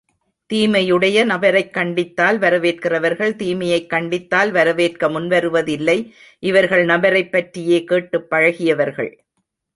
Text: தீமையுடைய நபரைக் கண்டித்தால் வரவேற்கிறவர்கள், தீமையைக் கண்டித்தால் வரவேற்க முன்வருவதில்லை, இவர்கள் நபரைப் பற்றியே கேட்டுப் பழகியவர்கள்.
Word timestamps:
தீமையுடைய 0.49 1.25
நபரைக் 1.25 1.75
கண்டித்தால் 1.75 2.37
வரவேற்கிறவர்கள், 2.37 3.35
தீமையைக் 3.35 3.91
கண்டித்தால் 3.91 4.51
வரவேற்க 4.51 5.09
முன்வருவதில்லை, 5.09 5.97
இவர்கள் 6.39 6.85
நபரைப் 6.85 7.31
பற்றியே 7.31 7.83
கேட்டுப் 7.83 8.27
பழகியவர்கள். 8.31 9.11